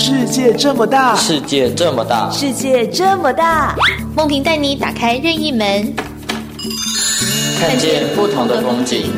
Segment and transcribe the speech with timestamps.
[0.00, 3.74] 世界这么大，世界这么大，世界这么大，
[4.14, 5.92] 梦萍带你打开任意门，
[7.58, 9.10] 看见不同的风景。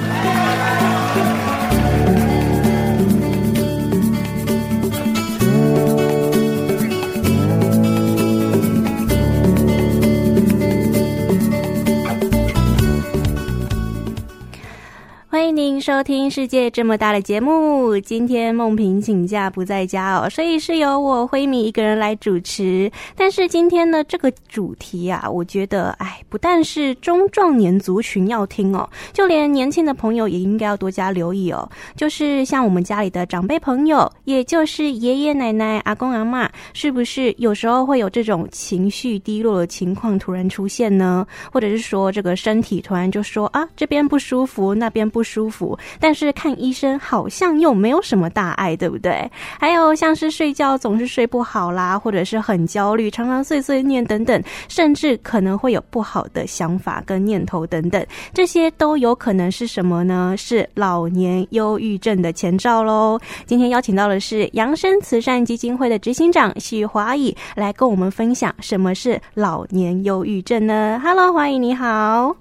[15.61, 17.98] 您收听《世界这么大》的节目。
[17.98, 22.90] 今天梦萍请假不在家哦，所以是由我辉米一个人来主持。
[23.14, 31.71] 但是今天呢，这个主题啊，我觉得，哎，不但是中壮年族群要听哦，就连年轻的朋友也应该要多加留意哦。
[31.94, 41.27] 就是像我们家里的长辈朋友，也就是爷爷奶奶、阿公阿嬷，是不是有时候会有这种情绪低落的情况突然出现呢？
[41.52, 45.20] 或者是说，这个身体突然就说啊，这边不舒服，那边不。
[45.20, 45.50] 不舒服，
[45.98, 49.31] 但是看医生好像又没有什么大碍，对不对？
[49.58, 60.34] 还有像是睡觉总是睡不好啦，或者是很焦虑，常常碎碎念等等，甚至可能会有不好的想法跟念头等等，这些都有可能是什么呢？
[60.36, 63.19] 是老年忧郁症的前兆喽。
[63.46, 72.39] 今天邀请到的是扬生慈善基金会的执行长许华义来跟我们分享什么是老年忧郁症呢？Hello，华义你好。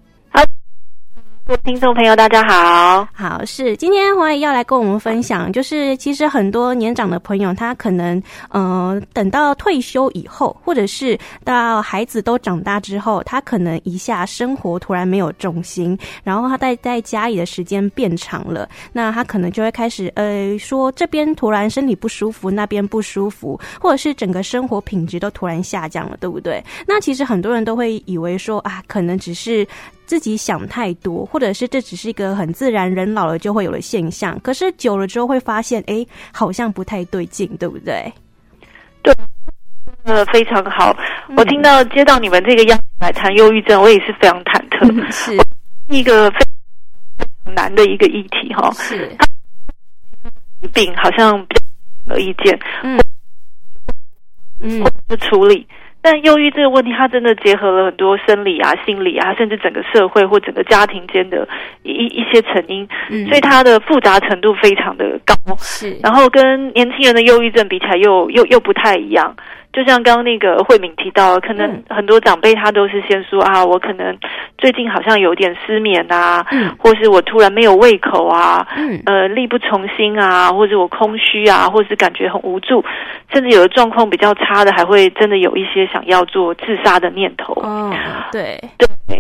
[1.58, 26.64] 听众朋友，大家好，好，是今天华义要来跟我们分享，就是其实很多年长的朋友，他可能呃等到退休以后，或者是到孩子都长大之后，他可能一下生活突然没有重心，然后他待在家里的时间变长了，那他可能就会开始呃说这边突然身体不舒服，那边不舒服，或者是整个生活品质都突然下降了，对不对？
[26.88, 29.68] 那其实很多人都会以为说啊，可能只是。
[30.10, 34.40] 自己想太多，或者是这只是一个很自然，人老了就会有的现象。
[34.40, 38.12] 可是久了之后会发现，哎，好像不太对劲，对不对？
[39.04, 39.14] 对，
[40.06, 40.98] 呃，非常好。
[41.28, 44.92] 嗯、我听到接到你们这个样子来谈忧郁症，我也是非常忐忑。
[44.92, 45.38] 嗯、是
[45.90, 46.38] 一个非
[47.46, 48.72] 常难的一个议题，哈。
[48.74, 49.16] 是，
[50.60, 51.56] 疾病好像比
[52.08, 53.00] 较有意见，嗯，
[54.60, 55.68] 嗯，或者是处理。
[56.10, 61.48] 但忧郁这个问题，它真的结合了很多生理啊、心理啊，甚至整个社会或整个家庭间的
[61.84, 65.36] 一一些成因，嗯，所以它的复杂程度非常的高。
[65.60, 69.36] 是，然后跟年轻人的忧郁症比起来又，又又又不太一样。
[69.72, 74.18] 就像刚刚那个慧敏提到，可能很多长辈他都是先说啊，我可能
[74.58, 82.84] 最近好像有点失眠啊，嗯，或是我突然没有胃口啊，嗯，呃，力不从心啊，或者我空虚啊，或是感觉很无助，
[83.32, 87.54] 甚至有的状况比较差的，还会真的有一些想要做自杀的念头。
[87.64, 87.94] 嗯，
[88.32, 89.20] 对，对。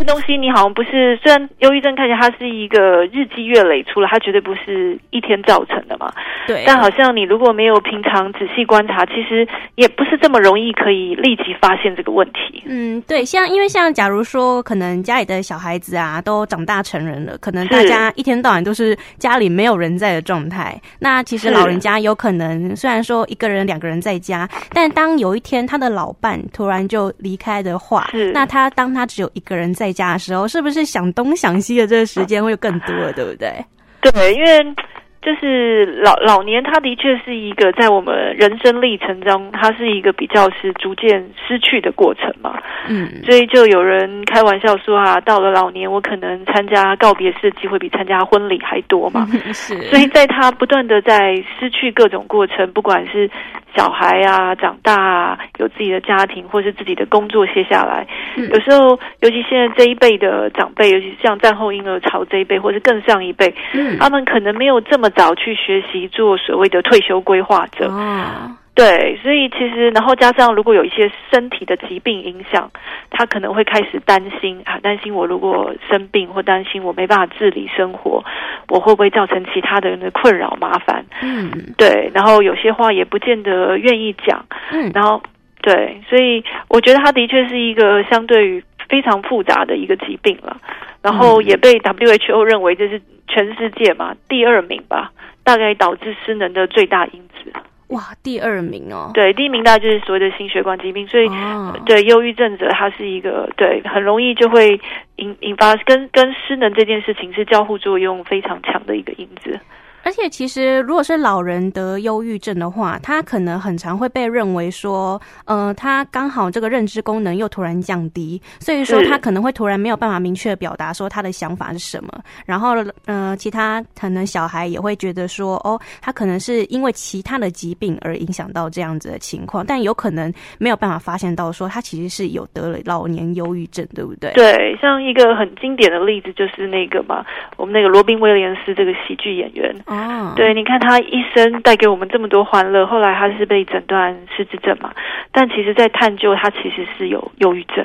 [0.00, 6.10] 这东西你好像不是，虽然忧郁症看起来它是一个日积月累出来，它绝对不是一天造成的嘛。
[6.46, 6.64] 对。
[6.66, 12.62] 但好像你如果没有平常仔细观察，其实也不是这么容易可以立即发现这个问题。
[12.64, 13.22] 嗯，对。
[13.22, 20.80] 像因为像假如说，可能家里的小孩子啊都长大成人了，可能大家一天到晚都是家里没有人在的状态。
[21.00, 33.64] 那其实老人家有可能虽然说一个人两个人在家，但当有一天他的老伴突然就离开的话，是那他当他只有一个人在家的时候，是不是想东想西的这个时间会更多了， 对不对？
[34.00, 34.74] 对，因为
[35.22, 42.58] 就是老老年，他的确是一个在我们人生历程中，他是一个比较是逐渐失去的过程嘛。
[42.88, 49.26] 嗯，所以就有人开玩笑说啊，到了老年，我可能参加告别式机会比参加婚礼还多嘛。
[49.52, 53.28] 是，所以在他不断的在失去各种过程，不管是。
[53.76, 58.04] 小孩啊，长大啊，有自己的家庭，或是自己的工作卸下来。
[58.36, 67.88] 嗯、有时候，尤其现在这一辈的长辈，尤其像战后婴儿潮这一辈，或是更上一辈，嗯、他们可能没有这么早去学习做所谓的退休规划者。
[67.88, 72.70] 哦对，所以其实，然后加上如果有一些身体的疾病影响，
[73.10, 78.24] 他可能会开始担心啊，担心我如果生病，或担心我没办法自理生活，
[78.68, 81.04] 我会不会造成其他的人的困扰麻烦？
[81.20, 84.46] 嗯，对，然后有些话也不见得愿意讲。
[84.72, 85.20] 嗯，然后
[85.60, 90.54] 对，所以我觉得他的确是一个相对于非常复杂的一个疾病了，
[91.00, 95.12] 然后也被 WHO 认为这是全世界嘛第二名吧，
[95.44, 97.52] 大概导致失能的最大因子。
[97.88, 99.10] 哇，第二名哦！
[99.14, 104.80] 对，第一名大概就是所谓的心血管疾病，所以、哦、对忧郁症者，他是一个对很容易就会
[105.16, 109.58] 引引发跟跟失能这件事情是交互作用非常强的一个因子。
[110.02, 122.10] 而且，其实如果是老人得忧郁症的话，他可能很常会被认为说，呃，他刚好这个认知功能又突然降低，所以说他可能会突然没有办法明确表达说他的想法是什么。
[122.46, 122.74] 然后，
[123.04, 134.32] 呃，其他可能小孩也会觉得说，哦，他可能是因为其他的疾病而影响到这样子的情况，但有可能没有办法发现到说他其实是有得了老年忧郁症，对不对？
[134.32, 137.24] 对，像一个很经典的例子就是那个嘛，
[137.56, 139.74] 我们那个罗宾威廉斯这个喜剧演员。
[139.90, 144.92] 哦，对，你看他一生带给我们这么多欢乐，后来他是被诊断失智症嘛，
[145.32, 147.84] 但其实，在探究他其实是有忧郁症。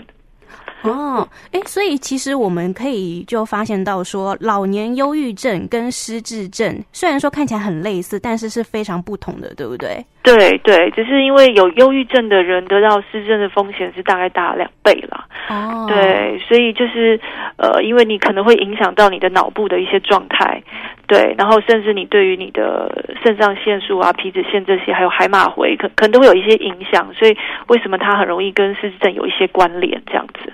[0.94, 10.06] 哦，哎，所以其实我们可以就发现到说，老年忧郁症跟失智症虽然说看起来很类似，但是是非常不同的，对不对？
[10.24, 15.26] 对对，只是因为有忧郁症的人得到失智症的风险是大概大两倍啦。
[15.50, 17.20] 哦，对，所以就是
[17.58, 20.64] 呃，因为你可能会影响到你的脑部的一些状态，
[21.06, 27.14] 对，然后甚至你对于你的肾上腺素啊、皮脂腺这些，还有海马回，可可能都会有一些影响。
[27.14, 27.38] 所以
[27.68, 30.02] 为什么它很容易跟失智症有一些关联？
[30.08, 30.52] 这样子。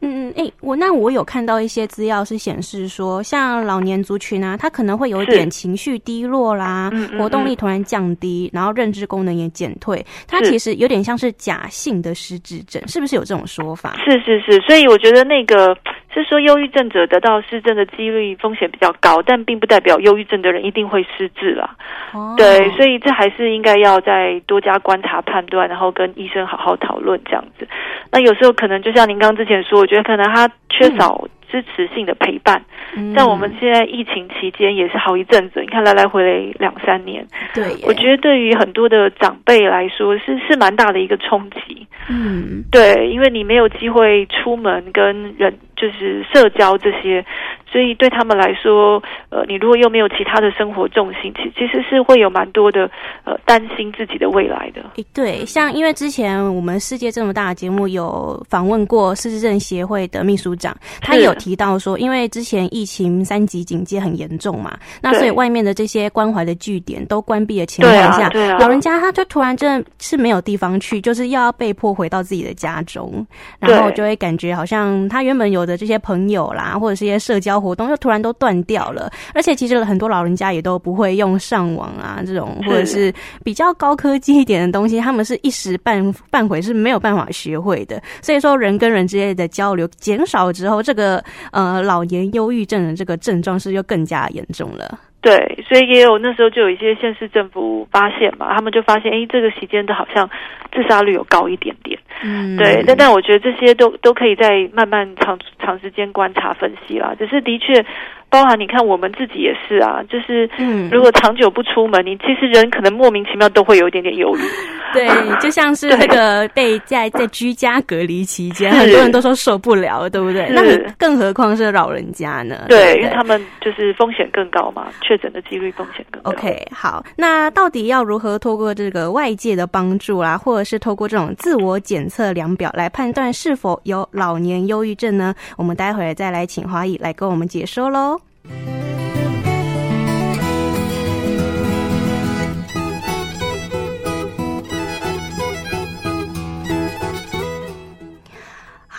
[0.00, 13.96] 嗯嗯，哎，我那我有看到一些资料是显示说，像老年族群啊，他可能会有一点情绪低落啦，活动力突然降低，然后认知功能也减退，它其实有点像是假性的失智症，是不是有这种说法？
[14.04, 15.76] 是是是，所以我觉得那个
[16.22, 21.74] 是说忧郁症者得到失智的几率风险比较高，但并不代表忧郁症的人一定会失智啦。
[22.12, 27.66] 哦，对，所以这还是应该要再多加观察判断，然后跟医生好好讨论这样子。
[28.12, 29.78] 那有时候可能就像您刚之前说。
[29.78, 32.60] 我觉得可能他缺少支持性的陪伴，
[32.96, 35.60] 嗯、在我们现在疫情期间也是好一阵子。
[35.60, 37.24] 你看来来回来两三年，
[37.54, 41.86] 对，我觉得对于很多的长辈来说是是蛮大的一个冲击。
[42.10, 47.24] 嗯，对，因为你没有机会出门跟人就是社交这些。
[47.70, 48.96] 所以对他们来说，
[49.28, 52.90] 呃，你如果又没有其他的生活重心，其其实是会有蛮多的
[53.24, 54.80] 呃担心自己的未来的。
[55.12, 73.26] 对，像因为之前我们世界这么大的节目有访问过失智症协会的秘书长，他有提到说，因为之前疫情三级警戒很严重嘛，那所以外面的这些关怀的据点都关闭的情况下，对啊，对啊，老人家他就突然真的是没有地方去，就是要被迫回到自己的家中，
[73.60, 77.58] 然后就会感觉好像他原本有的这些朋友啦，或者是一些社交。
[77.58, 83.12] 活动就突然都断掉了，而且其实很多老人家也都不会用上网啊，这种或者是
[83.42, 88.00] 比较高科技一点的东西，他们是一时半半会是没有办法学会的。
[88.22, 94.98] 所以说，人跟人之间的交流减少之后，这个呃老年忧郁症的这个症状是就更加严重了。
[95.20, 100.30] 对，所以也有那时候就有一些县市政府发现嘛，他们就发现，哎，这个期间的好像
[100.72, 101.98] 自杀率有高一点点。
[102.22, 107.14] 嗯，对，但但我觉得这些都都可以再慢慢长长时间观察分析啦。
[107.18, 107.84] 只是的确。
[108.30, 114.40] 包含你看，我们自己也是啊，就是，嗯，如果长久不出门，你其实人可能莫名其妙都会有一点点忧郁。
[114.92, 115.06] 对，
[115.38, 120.48] 就像是那个被在在居家隔离期间，很多人都说受不了，对不对？
[120.50, 120.62] 那
[120.96, 122.64] 更何况是老人家呢？
[122.68, 126.30] 对，对，因为他们就是风险更高嘛，确诊的几率风险更高。
[126.30, 135.34] OK，好，那到底要如何透过这个外界的帮助啊，或者是透过这种自我检测量表来判断是否有老年忧郁症呢？
[135.58, 138.17] 我们待会儿再来请华裔来跟我们解说喽。
[138.48, 138.77] Bye.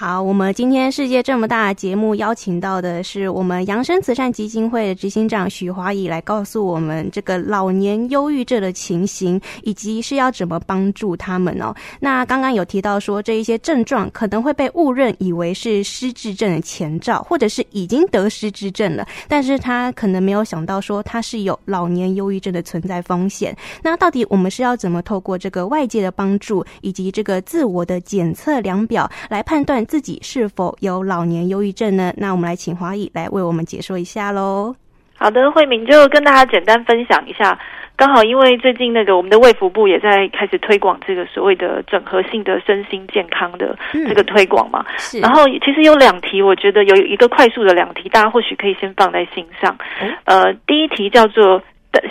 [0.09, 11.71] 好，我们今天世界这么大节目邀请到的是我们扬声慈善基金会的执行长许华怡来告诉我们这个老年忧郁症的情形，以及是要怎么帮助他们哦。
[11.99, 23.56] 那刚刚有提到说，这一些症状可能会被误认以为是失智症的前兆，或者是已经得失智症了，但是他可能没有想到说他是有老年忧郁症的存在风险。
[23.83, 32.13] 那到底我们是要怎么透过这个外界的帮助，以及这个自我的检测量表来判断自己是否有老年忧郁症呢？
[32.18, 34.75] 那我们来请华裔来为我们解说一下喽。
[35.18, 37.59] 好的，慧敏就跟大家简单分享一下。
[37.97, 44.85] 刚好因为最近那个我们的卫福部也在开始推广这个所谓的整合性的身心健康的这个推广嘛。
[45.21, 49.77] 然后其实有两题，我觉得有一个快速的两题，大家或许可以先放在心上。
[49.99, 51.61] 嗯、呃，第一题叫做，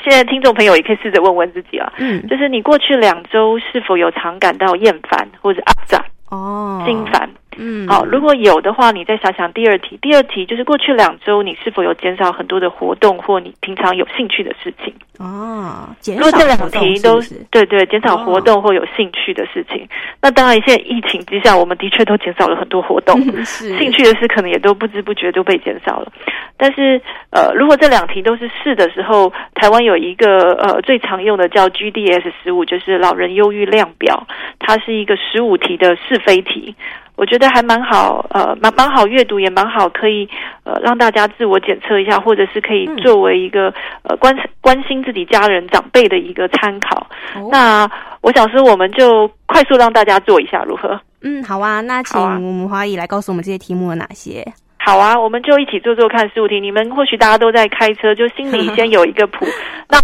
[0.04, 1.90] 现在听众朋友也可以试着问问自己啊。
[1.96, 2.22] 嗯。
[2.28, 6.04] 就是你过去两周是否有常感到厌烦或者阿杂？
[6.30, 6.82] 哦。
[6.86, 7.28] 心烦。
[7.60, 9.98] 嗯，好，如果有的话，你再想想第二题。
[10.00, 14.94] 第二题就是过去两周你是否有减少很多的活动或你平常有兴趣的事情？
[15.18, 16.22] 哦，减少。
[16.24, 19.88] 如果这两题都是对对，减少活动或有兴趣的事情，哦、
[20.22, 26.12] 那当然现在疫情之下，我们的确都减少了很多活动， 是兴趣的事可能也都不知不觉都被减少了。
[26.56, 34.26] 但是呃，如果这两题都是是的时候，台湾有一个呃最常用的叫 GDS 十五，就是老人忧郁量表，
[34.60, 36.74] 它是一个十五题的是非题。
[37.16, 40.28] 我觉得还蛮好，呃，蛮蛮好阅读，也蛮好，可以
[40.62, 47.08] 呃让大家自我检测一下，或者是可以作为一个呃关关心自己家人长辈的一个参考。
[47.34, 51.00] 哦、那我想说，我们就快速让大家做一下，如何？
[51.22, 54.46] 嗯，好啊，那请我们华仪来告诉我们这些题目有哪些？
[54.78, 56.60] 好啊，我们就一起做做看十五题。
[56.60, 59.44] 你们或许大家都在开车，就心里先有一个谱，
[59.90, 59.98] 那。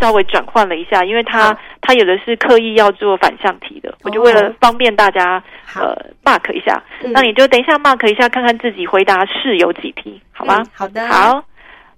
[0.00, 5.42] 稍微转换了一下，因为他他有的是刻意要做反向题的，我就为了方便大家
[5.74, 10.62] 呃 mark 一下，那你就等一下 mark 一下，看看自己回答是有几题，好吗？
[10.74, 11.06] 好的。
[11.06, 11.44] 好，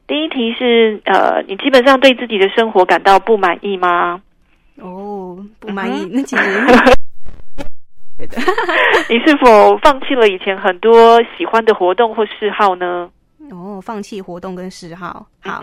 [0.06, 4.20] 第一题是呃，你基本上对自己的生活感到不满意吗？
[4.80, 6.42] 哦，不满意，那其实
[9.08, 13.08] 你是否放弃了以前很多喜欢的活动或嗜好呢？
[13.50, 15.62] 哦，放弃活动跟嗜好，好。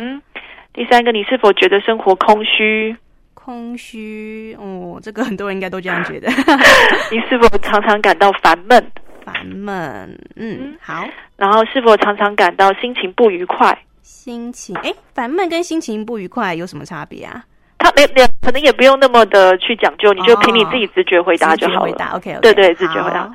[0.75, 2.93] 第三个，你是否觉得生活空虚？
[3.33, 6.27] 空虚哦，这个很多人应该都这样觉得。
[7.09, 8.91] 你是否常常感到烦闷？
[9.23, 11.07] 烦闷，嗯，好。
[11.37, 13.77] 然后是否常常感到心情不愉快？
[14.01, 17.43] 心情，哎，烦闷跟心情不愉快有什么差别啊？
[17.77, 21.91] 他两两可能也不用那么的去讲究，你就凭你自己直觉回答就好了。
[21.91, 23.33] 回答，OK，对对，直觉回答。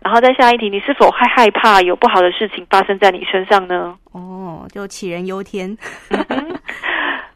[0.00, 3.96] 然后再下一题，你是否还害怕有不好的事情发生在你身上呢？
[4.12, 5.76] 哦，就杞人忧天。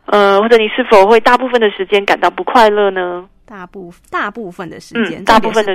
[0.07, 3.29] 呃，或者你是否会大部分的时间感到不快乐呢？
[3.47, 5.75] 大部大部分的时间，嗯、大部分的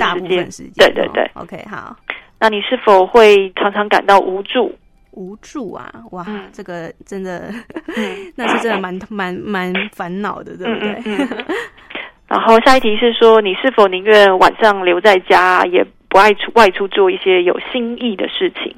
[0.50, 1.30] 时间，对对对。
[1.34, 1.96] OK，好。
[2.40, 4.72] 那你是否会常常感到无助？
[5.12, 7.52] 无助啊，哇，嗯、这个真的，
[7.96, 11.26] 嗯、 那是真的蛮蛮蛮烦恼的，对不对？
[12.28, 18.74] 然后下一题是说，你是否宁愿晚上留在家，也不爱出外出做一些有新意的事情？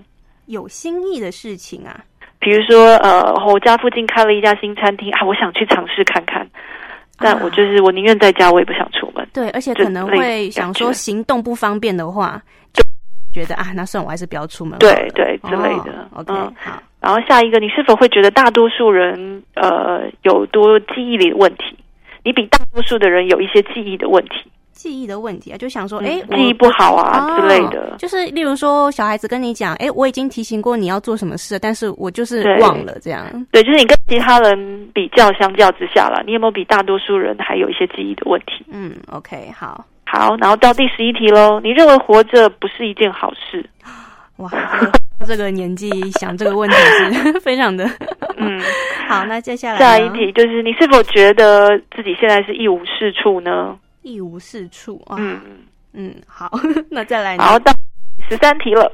[0.47, 2.05] 有新意的事情啊。
[2.39, 6.49] 比如说，呃，我家附近开了一家新餐厅啊，我想去尝试看看。
[7.19, 9.29] 但我就是我宁愿在家，我也不想出门。
[9.33, 12.41] 对，而且可能会想说行动不方便的话，
[12.73, 12.83] 就
[13.31, 14.79] 觉得啊，那算我还是不要出门。
[14.79, 16.09] 对对之类的。
[16.13, 16.73] 哦、OK，好、嗯。
[16.99, 21.77] 然后下一个，你是否会觉得大多数人呃有多记忆力的问题？
[22.25, 24.51] 你比大多数的人有一些记忆的问题。
[24.81, 33.27] 记忆的问题啊，就想说，哎、欸，记忆不好啊之类的，就是例如说，小孩子跟你讲，哎、欸，我已经提醒过你要做什么事，但是我就是忘了这样。
[33.53, 38.65] 对，就是你跟其他人比较相较之下啦，你有没有比大多数人还有一些记忆的问题？
[38.73, 43.63] 嗯，OK，好，好，然后到第十一题喽，你认为活着不是一件好事？
[44.37, 44.51] 哇，
[45.27, 47.85] 这个年纪想这个问题是 非常的，
[48.39, 48.59] 嗯，
[49.07, 53.77] 好，那接下来下一题就是，你是否觉得自己现在是一无是处呢？
[54.03, 55.17] 一无是处啊！
[55.19, 55.41] 嗯
[55.93, 56.51] 嗯，好，
[56.91, 57.73] 那再来，好，到
[58.29, 58.91] 十三题了。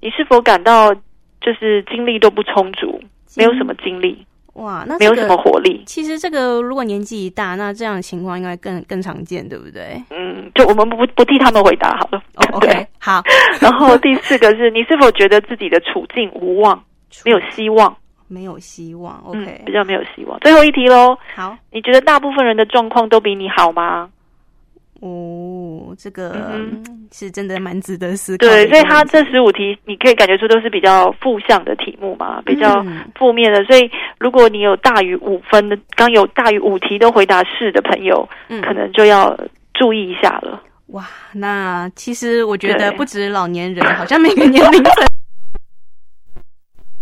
[0.00, 0.94] 你是否感到
[1.40, 3.00] 就是精力都不充足，
[3.36, 4.24] 没有什么精力？
[4.54, 5.82] 哇，那、这个、没有什么活力。
[5.86, 10.02] 其实这个如果年纪一大，那这样的情况应该更更常见，对不对？
[10.10, 12.22] 嗯，就我们不不替他们回答好了。
[12.36, 13.22] 哦、OK，好。
[13.60, 16.82] 然后第四个是你是否觉得自己的处境无望，
[17.24, 17.94] 没有希望？
[18.28, 19.22] 没有希望。
[19.26, 20.38] OK，、嗯、比较没有希望。
[20.40, 21.16] 最后一题喽。
[21.34, 24.08] 好，你觉得大部分人的状况都比你好吗？
[25.00, 26.34] 哦，这个
[27.12, 28.52] 是真的蛮值得思考的。
[28.52, 32.84] 对，所以他这十五题，你可以感觉出都是比较负向的题目嘛，比较
[33.18, 33.62] 负面的。
[33.64, 39.36] 所以如果你有大于五分的，刚有大于五题都回答是的朋友，嗯，可能就要
[39.74, 40.62] 注意一下了。
[40.88, 45.15] 哇，那其实我觉得不止老年人，好像每个年龄层。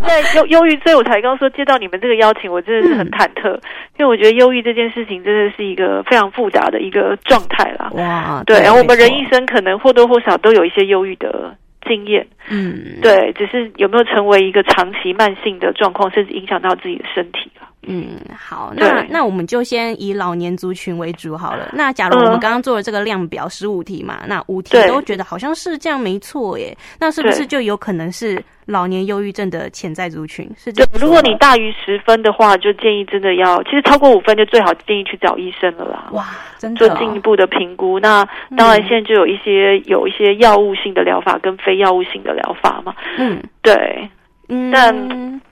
[0.03, 3.61] 在忧忧郁，所以我才刚说接到你们这个邀请，我真的是很忐忑，嗯、
[3.99, 7.91] 因为我觉得忧郁这件事情真的是一个非常复杂的一个状态啦。
[7.95, 17.69] 哇，对，对然后我们人一生可能或多或少都有一些忧郁的经验，嗯，对，只是有没有成为一个长期慢性的状况，甚至影响到自己的身体了。
[17.87, 21.71] 嗯，好，那那我们就先以老年族群为主好了。
[21.75, 30.51] 那假如我们刚刚做了这个量表十五题嘛，呃、那五题都觉得好像是这样没错耶，那是不是就有可能是老年忧郁症的潜在族群？
[30.57, 30.91] 是这样。
[30.95, 36.09] 对，如果你大于十分的话，就建议真的要，其实超过五分就最好建议去找医生了啦。
[36.13, 36.25] 哇，
[36.59, 38.01] 真的、哦、做进一步的评估。
[38.01, 42.95] 那当然，现在就有一些、嗯、有一些药物性的疗法跟非药物性的疗法嘛。
[43.19, 44.09] 嗯，对。
[44.49, 44.95] 嗯，但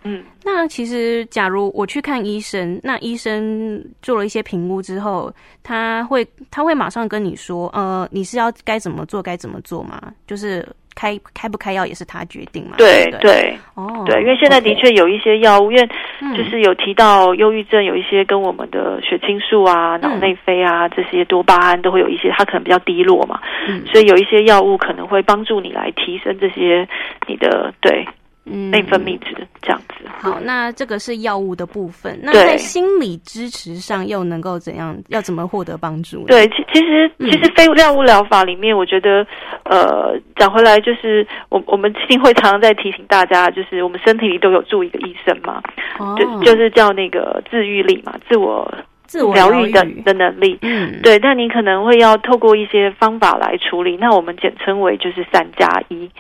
[0.03, 10.13] 嗯，那其实，假如我去看医生，那医生做了一些评估之后，他会他会马上跟你说，呃，你是要该怎么做，该怎么做吗？
[10.27, 12.75] 就是开开不开药也是他决定嘛。
[12.77, 15.89] 对对，对，哦，对，因为现在的确有一些药物，因为
[16.37, 26.87] 就是有提到忧郁症有一些跟我们的血清素啊、脑内啡啊这些多巴胺都会有一些，它可能比较低落嘛，嗯，所以有一些药物可能会帮助你来提升这些
[27.27, 28.07] 你的对。
[28.45, 30.05] 嗯，内分泌值这样子。
[30.19, 32.19] 好，那这个是药物的部分。
[32.23, 34.97] 那在心理支持上又能够怎样？
[35.09, 36.27] 要怎么获得帮助？
[36.27, 39.25] 对，其其实其实非药物疗法里面，我觉得，
[39.65, 45.63] 呃，讲回来就是，我我们基金会常常在提醒大家，就是我们身体里都有住一个医生嘛，
[45.99, 48.73] 哦、就就是叫那个自愈力嘛，自我
[49.07, 50.59] 自我疗愈的的能力。
[50.63, 51.19] 嗯，对。
[51.19, 56.11] 但你可能会要透过一些方法来处理，那我们简称为就是三加一。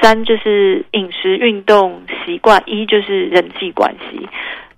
[0.00, 4.28] 三就是饮食、运动习惯，一就是人际关系。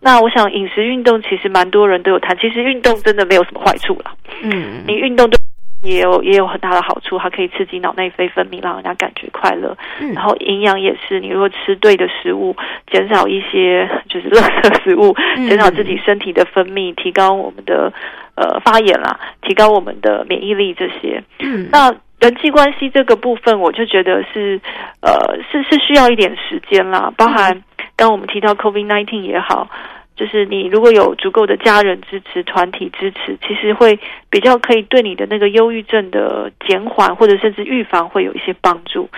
[0.01, 4.13] 那我想饮食、运动其实蛮多人都有谈，其实运动真的没有什么坏处啦。
[4.43, 5.39] 嗯，你运动对
[5.83, 9.75] 也有也有很大的好处，它可以刺激脑内啡分泌，让人家感觉快乐。
[10.01, 12.55] 嗯，然后营养也是，你如果吃对的食物，
[12.91, 15.15] 减少一些就是垃圾食物，
[15.49, 17.91] 减少自己身体的分泌，提高我们的
[18.35, 21.23] 呃发炎啦，提高我们的免疫力这些。
[21.39, 21.95] 嗯，那。
[22.25, 24.59] 人际关系这个部分，我就觉得是，
[25.03, 25.13] 呃，
[25.53, 27.13] 是是需要一点时间啦。
[27.19, 27.63] 包含
[27.97, 29.69] 刚我们提到 COVID nineteen 也好，
[30.17, 34.01] 就是你如果有足够的家人支持、团体支持，其实会
[34.31, 39.11] 比较可以对你的那个忧郁症的减缓或者甚至预防会有一些帮助。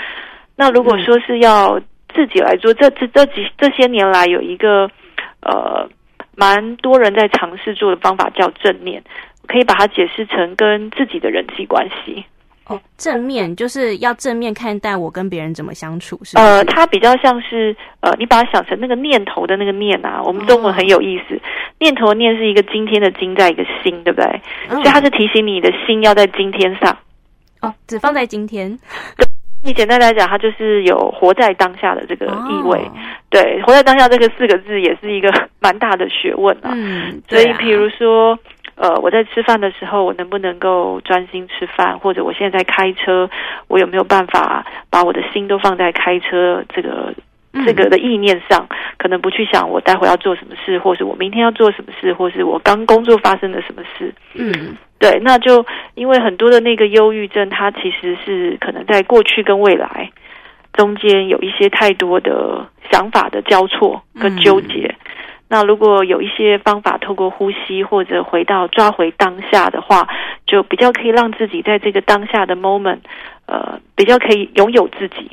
[0.56, 1.80] 那如果说是要
[2.12, 4.90] 自己来做，这这这几这些年来有一个
[5.42, 5.88] 呃
[6.34, 9.00] 蛮多人在尝试做的方法叫正念，
[9.46, 12.24] 可以把它解释成跟自己的人际关系。
[12.68, 16.42] 哦，正面就是要正面看待我跟别人怎么相处，是吧？
[16.42, 20.20] 呃，它比较像是呃，你把它想成那个念头的那个念啊。
[20.20, 21.40] 我们中文很有意思，哦、
[21.78, 24.26] 念头的念是一个今天的今，在一个心，对不对？
[24.68, 26.98] 哦、所以它是提醒你的心要在今天上。
[27.60, 28.76] 哦，只放在今天。
[29.16, 29.24] 对，
[29.64, 32.80] 你简单来讲，它就是有活在当下的这个意味。
[32.80, 32.92] 哦、
[33.30, 36.72] 对，活在当下这个四个字也是一个蛮大的学问啊。
[36.74, 38.36] 嗯，所以比如说。
[38.76, 41.98] 呃，我在吃饭的时候，我能不能够专心吃饭？
[41.98, 43.28] 或者我现在在开车，
[43.68, 47.14] 我有没有办法把我的心都放在开车这个
[47.64, 48.68] 这个的意念上？
[48.98, 54.14] 可能不去想我待会要做什么事，或是我明天要做什么事，或是我刚工作发生了什么事。
[54.34, 55.64] 嗯，对，那就
[55.94, 60.10] 因为很多的那个忧郁症，它其实是可能在过去跟未来
[60.74, 64.94] 中间有一些太多的想法的交错跟纠结。
[65.00, 65.05] 嗯
[65.48, 70.08] 那如果有一些方法，透过呼吸或者回到抓回当下的话，
[70.46, 72.98] 就比较可以让自己在这个当下的 moment，
[73.46, 75.30] 呃，比较可以拥有自己。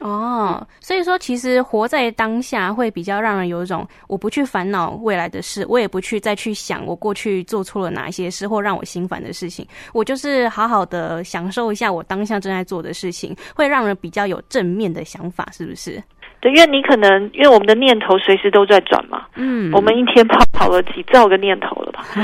[0.00, 16.00] 哦，所以说其实活在当下会比较让人有一种，我不去烦恼未来的事，我也不去再去想我过去做错了哪些事或让我心烦的事情，我就是好好的享受一下我当下正在做的事情，会让人比较有正面的想法，是不是？
[16.40, 22.04] 对，因为你可能因为我们的念头随时都在转嘛，嗯，我们一天跑跑了几兆个念头了吧，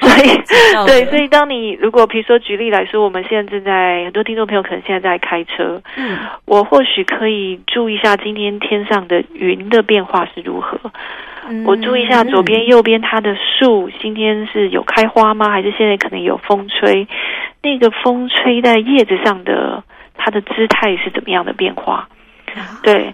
[0.00, 10.78] 所以对，所以当你如果比如说举例来说，我们现在正在很多听众朋友可能现在在开车，嗯，我或许可以注意一下今天天上的云的变化是如何，
[11.48, 15.50] 嗯，我注意一下左边右边它的树今天是有开花吗？
[15.50, 17.08] 还是现在可能有风吹？
[17.60, 19.82] 那个风吹在叶子上的
[20.16, 22.08] 它的姿态是怎么样的变化？
[22.84, 23.12] 对。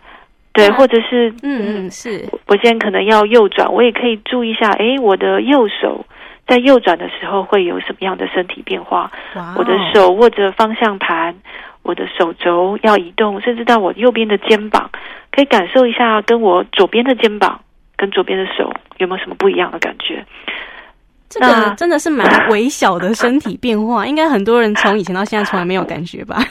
[0.52, 6.04] 对，或者是嗯嗯是，我现在可能要右转，我也可以注意一下，哎，我的右手
[6.46, 9.10] 在右转的时候会有什么样的身体变化？
[9.36, 11.34] 哇我的手握着方向盘，
[11.82, 14.90] 我的手肘要移动，甚至到我右边的肩膀，
[15.30, 17.60] 可以感受一下，跟我左边的肩膀
[17.96, 20.24] 跟左边的手有没有什么不一样的感觉？
[21.28, 26.42] 这个真的是蛮微小的身体变化，应该很多人从以前到现在从来没有感觉吧？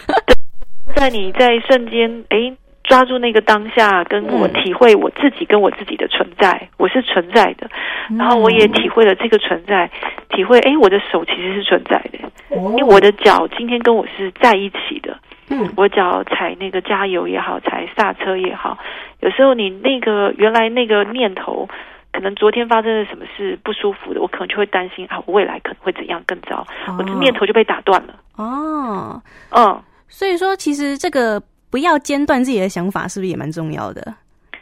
[0.96, 2.56] 在你在瞬间，诶。
[2.84, 7.70] 抓住那个当下，跟我体会我自己跟我自己的存在，嗯、我是存在的，
[8.18, 9.89] 然后我也体会了这个存在，
[10.30, 12.18] 体会哎，我的手其实是存在的，
[12.50, 15.15] 哦、因为我的脚今天跟我是在一起的，
[15.50, 18.78] 嗯，我脚踩那个加油也好，踩刹车也好，
[19.20, 21.70] 有时候你那个原来那个念头，
[22.12, 31.39] 可能昨天发生了什么事不舒服的，我可能就会担心啊，我未来可能会怎样更糟，哦、我的念头就被打断了，哦，嗯，所以说其实这个。
[31.70, 34.16] 不要间断自己的想法，是不是也蛮重要的？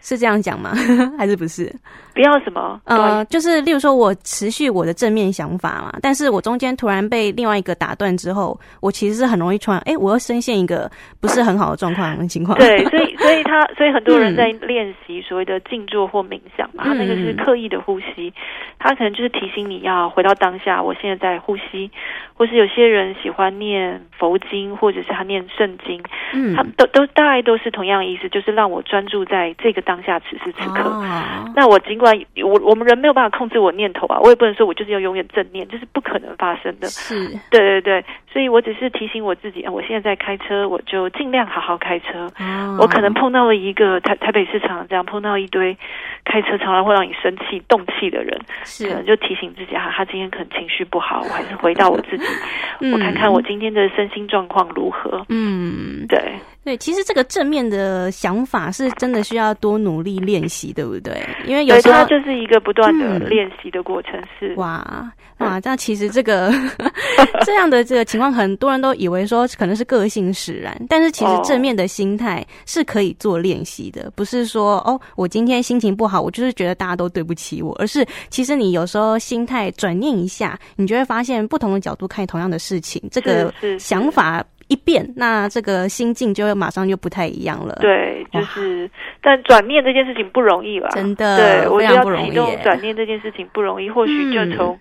[0.08, 0.72] 是这样讲吗？
[1.20, 1.70] 还是不是？
[2.14, 2.80] 不要什么？
[2.86, 10.90] 呃，就是例如说，我持续我的正面想法嘛，但是我中间突然被另外一个打断之后，我其实是很容易突然，哎、欸，我又深陷一个
[11.20, 12.58] 不是很好的状况的情况。
[12.58, 18.34] 对，所以， 所以他，所以很多人在练习所谓的静坐或冥想嘛，那个是刻意的呼吸，
[18.80, 21.92] 他可能就是提醒你要回到当下，我现在在呼吸，
[22.34, 26.02] 或是有些人喜欢念佛经，或者是他念圣经，
[26.34, 30.90] 嗯，他都都大概都是同样的意思，就是让我专注在这个当下，此时此刻。
[30.90, 36.88] 哦、那我尽管我我们人没有办法控制我念头啊，我也不能说我就是要永远正念，这是不可能发生的。
[36.88, 42.28] 是，对对对，所以我只是提醒我自己啊，我现在在开车，我就尽量好好开车。
[42.40, 45.78] 哦、我可能碰到了一个台台北市场这样碰到一堆
[46.26, 48.40] 开车常常会让你生气动气的人，
[48.80, 52.26] 可能就提醒自己啊，他今天可能情绪不好，我还是回到我自己，
[52.82, 55.26] 嗯、我看看我今天的身心状况如何。
[55.30, 56.34] 嗯，对。
[56.68, 61.26] 对，其实这个正面的想法是真的需要多努力练习，对不对？
[61.46, 64.22] 因为有时候它就是一个不断的练习的过程。
[64.38, 66.52] 是、嗯、哇哇，那其实这个
[67.46, 84.44] 这样的这个情况，很多人都以为说可能是个性使然，但是其实正面的心态是可以做练习的，不是说哦，我今天心情不好，我就是觉得大家都对不起我，而是其实你有时候心态转念一下，你就会发现不同的角度看同样的事情，这个想法。
[84.68, 87.78] 一变，那这个心境就会马上就不太一样了。
[87.82, 88.90] 对，就是，
[89.22, 90.90] 但转念这件事情不容易吧？
[90.92, 93.90] 真的，对，我觉得要启动转念这件事情不容易。
[93.90, 94.78] 或许就从、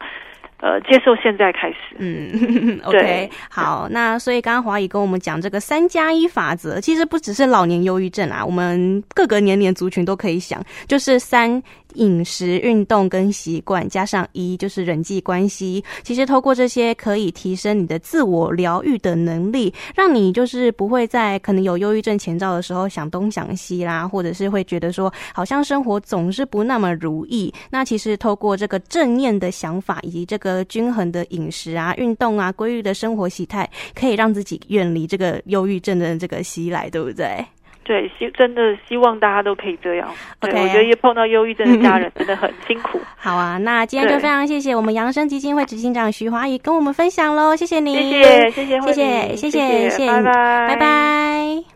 [0.60, 1.76] 嗯、呃接受现在开始。
[1.98, 3.86] 嗯， OK，好。
[3.90, 11.62] 那所以刚刚华仪跟我们讲这个三加一法则，其实不只是老年忧郁症啊，我们各个年龄族群都可以想，就是三。
[11.96, 15.82] 饮食、运动跟习惯，加上一就是人际关系。
[16.02, 27.52] 其实透过这些，可以提升你的自我疗愈的能力，让你就是不会在可能有忧郁症前兆的时候想东想西啦，或者是会觉得说好像生活总是不那么如意。
[27.70, 37.44] 那其实透过这个正念的想法，以及这个均衡的饮食啊、运动啊、规律的生活习态，可以让自己远离这个忧郁症的这个袭来，对不对？
[37.86, 40.08] 对希真的希望大家都可以这样。
[40.40, 43.00] 对我觉得一碰到忧郁症的家人 真的很辛苦。
[43.16, 47.94] 好啊那今天就非常谢谢我们扬声基金会执行长徐华怡跟我们分享喽谢谢你。
[47.94, 50.68] 谢谢谢谢谢谢谢谢拜拜。
[50.68, 51.66] 拜拜。